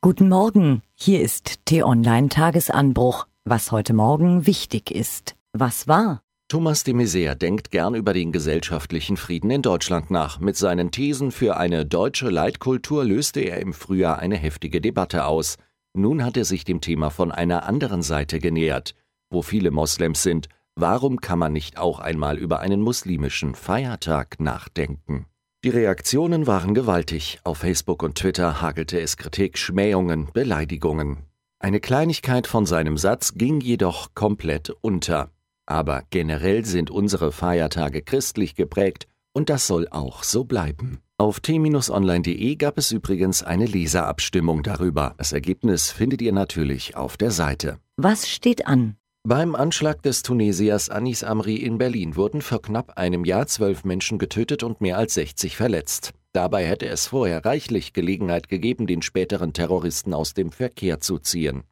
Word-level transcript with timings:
Guten 0.00 0.28
Morgen, 0.28 0.82
hier 0.94 1.22
ist 1.22 1.66
T-Online 1.66 2.28
Tagesanbruch. 2.28 3.26
Was 3.44 3.72
heute 3.72 3.94
Morgen 3.94 4.46
wichtig 4.46 4.92
ist. 4.92 5.34
Was 5.52 5.88
war? 5.88 6.22
Thomas 6.46 6.84
de 6.84 6.94
Maizière 6.94 7.34
denkt 7.34 7.72
gern 7.72 7.96
über 7.96 8.12
den 8.12 8.30
gesellschaftlichen 8.30 9.16
Frieden 9.16 9.50
in 9.50 9.60
Deutschland 9.60 10.12
nach. 10.12 10.38
Mit 10.38 10.56
seinen 10.56 10.92
Thesen 10.92 11.32
für 11.32 11.56
eine 11.56 11.84
deutsche 11.84 12.30
Leitkultur 12.30 13.04
löste 13.04 13.40
er 13.40 13.58
im 13.58 13.72
Frühjahr 13.72 14.20
eine 14.20 14.36
heftige 14.36 14.80
Debatte 14.80 15.26
aus. 15.26 15.56
Nun 15.94 16.24
hat 16.24 16.36
er 16.36 16.44
sich 16.44 16.64
dem 16.64 16.80
Thema 16.80 17.10
von 17.10 17.32
einer 17.32 17.64
anderen 17.64 18.02
Seite 18.02 18.38
genähert. 18.38 18.94
Wo 19.30 19.42
viele 19.42 19.72
Moslems 19.72 20.22
sind, 20.22 20.48
warum 20.76 21.20
kann 21.20 21.40
man 21.40 21.52
nicht 21.52 21.76
auch 21.76 21.98
einmal 21.98 22.38
über 22.38 22.60
einen 22.60 22.82
muslimischen 22.82 23.56
Feiertag 23.56 24.38
nachdenken? 24.38 25.26
Die 25.64 25.70
Reaktionen 25.70 26.46
waren 26.46 26.72
gewaltig. 26.72 27.40
Auf 27.42 27.58
Facebook 27.58 28.04
und 28.04 28.14
Twitter 28.14 28.62
hagelte 28.62 29.00
es 29.00 29.16
Kritik, 29.16 29.58
Schmähungen, 29.58 30.28
Beleidigungen. 30.32 31.24
Eine 31.58 31.80
Kleinigkeit 31.80 32.46
von 32.46 32.64
seinem 32.64 32.96
Satz 32.96 33.34
ging 33.34 33.60
jedoch 33.60 34.14
komplett 34.14 34.70
unter. 34.82 35.32
Aber 35.66 36.04
generell 36.10 36.64
sind 36.64 36.90
unsere 36.92 37.32
Feiertage 37.32 38.02
christlich 38.02 38.54
geprägt 38.54 39.08
und 39.32 39.50
das 39.50 39.66
soll 39.66 39.88
auch 39.88 40.22
so 40.22 40.44
bleiben. 40.44 41.00
Auf 41.16 41.40
t-online.de 41.40 42.54
gab 42.54 42.78
es 42.78 42.92
übrigens 42.92 43.42
eine 43.42 43.66
Leserabstimmung 43.66 44.62
darüber. 44.62 45.16
Das 45.18 45.32
Ergebnis 45.32 45.90
findet 45.90 46.22
ihr 46.22 46.32
natürlich 46.32 46.96
auf 46.96 47.16
der 47.16 47.32
Seite. 47.32 47.80
Was 47.96 48.28
steht 48.28 48.68
an? 48.68 48.97
Beim 49.28 49.54
Anschlag 49.54 50.00
des 50.00 50.22
Tunesiers 50.22 50.88
Anis 50.88 51.22
Amri 51.22 51.56
in 51.56 51.76
Berlin 51.76 52.16
wurden 52.16 52.40
vor 52.40 52.62
knapp 52.62 52.96
einem 52.96 53.26
Jahr 53.26 53.46
zwölf 53.46 53.84
Menschen 53.84 54.16
getötet 54.16 54.62
und 54.62 54.80
mehr 54.80 54.96
als 54.96 55.12
60 55.12 55.54
verletzt. 55.54 56.14
Dabei 56.32 56.64
hätte 56.64 56.86
es 56.86 57.08
vorher 57.08 57.44
reichlich 57.44 57.92
Gelegenheit 57.92 58.48
gegeben, 58.48 58.86
den 58.86 59.02
späteren 59.02 59.52
Terroristen 59.52 60.14
aus 60.14 60.32
dem 60.32 60.50
Verkehr 60.50 61.00
zu 61.00 61.18
ziehen. 61.18 61.64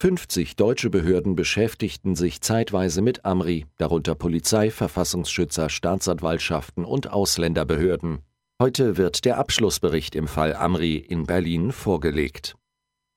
50 0.00 0.56
deutsche 0.56 0.88
Behörden 0.88 1.36
beschäftigten 1.36 2.16
sich 2.16 2.40
zeitweise 2.40 3.02
mit 3.02 3.26
Amri, 3.26 3.66
darunter 3.76 4.14
Polizei, 4.14 4.70
Verfassungsschützer, 4.70 5.68
Staatsanwaltschaften 5.68 6.86
und 6.86 7.10
Ausländerbehörden. 7.10 8.20
Heute 8.58 8.96
wird 8.96 9.26
der 9.26 9.36
Abschlussbericht 9.36 10.14
im 10.14 10.28
Fall 10.28 10.54
Amri 10.54 10.96
in 10.96 11.26
Berlin 11.26 11.72
vorgelegt. 11.72 12.56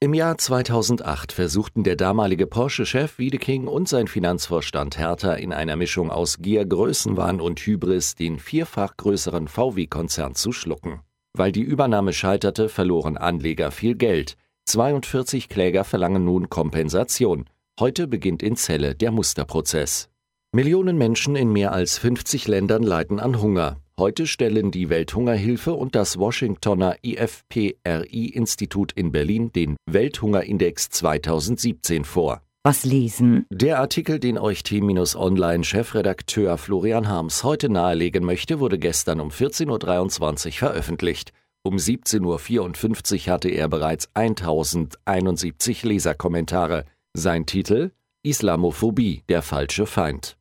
Im 0.06 0.14
Jahr 0.14 0.38
2008 0.38 1.32
versuchten 1.32 1.84
der 1.84 1.96
damalige 1.96 2.46
Porsche-Chef 2.46 3.18
Wiedeking 3.18 3.66
und 3.66 3.90
sein 3.90 4.06
Finanzvorstand 4.06 5.00
Hertha 5.00 5.34
in 5.34 5.52
einer 5.52 5.76
Mischung 5.76 6.12
aus 6.12 6.38
Gier, 6.38 6.64
Größenwahn 6.64 7.42
und 7.42 7.60
Hybris 7.60 8.14
den 8.14 8.38
vierfach 8.38 8.98
größeren 8.98 9.48
VW-Konzern 9.48 10.36
zu 10.36 10.52
schlucken. 10.52 11.00
Weil 11.34 11.52
die 11.52 11.64
Übernahme 11.64 12.14
scheiterte, 12.14 12.70
verloren 12.70 13.18
Anleger 13.18 13.72
viel 13.72 13.96
Geld. 13.96 14.38
42 14.66 15.50
Kläger 15.50 15.84
verlangen 15.84 16.24
nun 16.24 16.52
Kompensation. 16.52 17.46
Heute 17.80 18.06
beginnt 18.06 18.44
in 18.44 18.58
Celle 18.58 18.94
der 18.94 19.10
Musterprozess. 19.10 20.10
Millionen 20.52 21.00
Menschen 21.00 21.36
in 21.36 21.52
mehr 21.52 21.72
als 21.72 21.98
50 21.98 22.48
Ländern 22.48 22.84
leiden 22.84 23.20
an 23.20 23.42
Hunger. 23.42 23.78
Heute 23.98 24.28
stellen 24.28 24.72
die 24.72 24.90
Welthungerhilfe 24.90 25.74
und 25.74 25.96
das 25.96 26.20
Washingtoner 26.20 26.98
IFPRI-Institut 27.02 28.92
in 28.92 29.14
Berlin 29.14 29.54
den 29.54 29.78
Welthungerindex 29.86 30.90
2017 30.90 32.04
vor. 32.04 32.42
Was 32.64 32.84
lesen? 32.84 33.46
Der 33.50 33.80
Artikel, 33.80 34.20
den 34.20 34.38
euch 34.38 34.64
T-Online-Chefredakteur 34.64 36.58
Florian 36.58 37.08
Harms 37.08 37.46
heute 37.46 37.70
nahelegen 37.70 38.26
möchte, 38.26 38.60
wurde 38.60 38.80
gestern 38.80 39.22
um 39.22 39.30
14.23 39.30 40.48
Uhr 40.48 40.52
veröffentlicht. 40.52 41.32
Um 41.64 41.78
17.54 41.78 43.28
Uhr 43.28 43.34
hatte 43.34 43.48
er 43.48 43.70
bereits 43.70 44.10
1071 44.14 45.84
Leserkommentare. 45.84 46.84
Sein 47.14 47.46
Titel 47.46 47.92
Islamophobie, 48.24 49.24
der 49.30 49.42
falsche 49.42 49.86
Feind. 49.86 50.36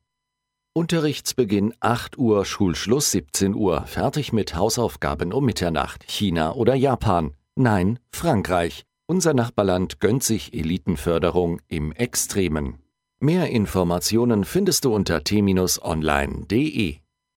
Unterrichtsbeginn 0.77 1.73
8 1.79 2.17
Uhr, 2.17 2.43
Schulschluss 2.43 3.09
17 3.11 3.55
Uhr, 3.55 3.83
fertig 3.85 4.33
mit 4.33 4.57
Hausaufgaben 4.57 5.31
um 5.31 5.45
Mitternacht. 5.45 6.03
China 6.05 6.51
oder 6.51 6.75
Japan? 6.75 7.33
Nein, 7.55 7.97
Frankreich. 8.11 8.83
Unser 9.07 9.33
Nachbarland 9.33 10.01
gönnt 10.01 10.23
sich 10.23 10.53
Elitenförderung 10.53 11.61
im 11.69 11.93
Extremen. 11.93 12.79
Mehr 13.21 13.49
Informationen 13.51 14.43
findest 14.43 14.83
du 14.83 14.93
unter 14.93 15.23
t-online.de. 15.23 16.97